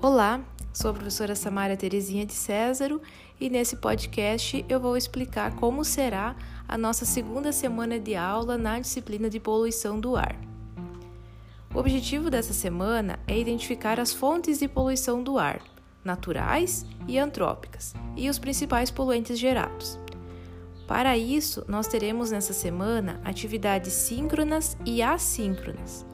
[0.00, 0.40] Olá,
[0.72, 3.02] sou a professora Samara Terezinha de Césaro
[3.40, 6.36] e nesse podcast eu vou explicar como será
[6.68, 10.36] a nossa segunda semana de aula na disciplina de poluição do ar.
[11.74, 15.60] O objetivo dessa semana é identificar as fontes de poluição do ar,
[16.04, 19.98] naturais e antrópicas, e os principais poluentes gerados.
[20.86, 26.06] Para isso, nós teremos nessa semana atividades síncronas e assíncronas.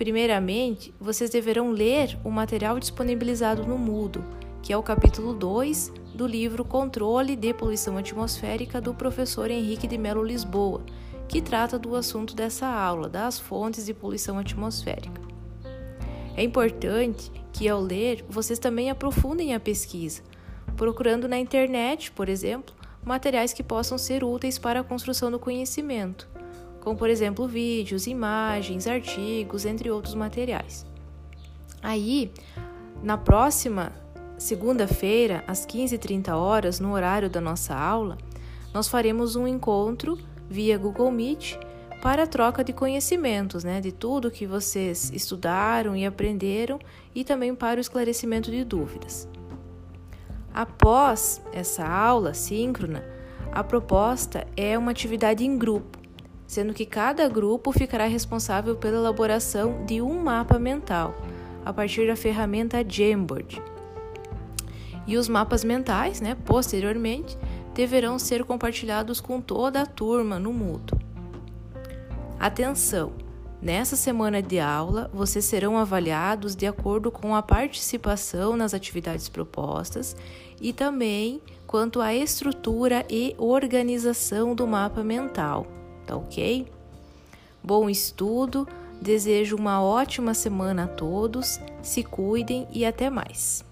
[0.00, 4.24] Primeiramente, vocês deverão ler o material disponibilizado no Moodle,
[4.62, 9.98] que é o capítulo 2 do livro Controle de Poluição Atmosférica do professor Henrique de
[9.98, 10.82] Melo Lisboa,
[11.28, 15.20] que trata do assunto dessa aula, das fontes de poluição atmosférica.
[16.34, 20.22] É importante que, ao ler, vocês também aprofundem a pesquisa,
[20.78, 26.26] procurando na internet, por exemplo, materiais que possam ser úteis para a construção do conhecimento
[26.80, 30.86] como por exemplo vídeos, imagens, artigos, entre outros materiais.
[31.82, 32.32] Aí,
[33.02, 33.92] na próxima
[34.38, 38.16] segunda-feira, às 15h30 horas, no horário da nossa aula,
[38.72, 41.56] nós faremos um encontro via Google Meet
[42.02, 46.78] para troca de conhecimentos, né, de tudo que vocês estudaram e aprenderam
[47.14, 49.28] e também para o esclarecimento de dúvidas.
[50.52, 53.04] Após essa aula síncrona,
[53.52, 55.99] a proposta é uma atividade em grupo
[56.50, 61.14] sendo que cada grupo ficará responsável pela elaboração de um mapa mental
[61.64, 63.62] a partir da ferramenta Jamboard.
[65.06, 67.38] E os mapas mentais, né, posteriormente,
[67.72, 70.98] deverão ser compartilhados com toda a turma no Moodle.
[72.36, 73.12] Atenção!
[73.62, 80.16] Nessa semana de aula, vocês serão avaliados de acordo com a participação nas atividades propostas
[80.60, 85.78] e também quanto à estrutura e organização do mapa mental
[86.10, 86.66] tá ok?
[87.62, 88.66] Bom estudo,
[89.00, 93.64] desejo uma ótima semana a todos, se cuidem e até mais.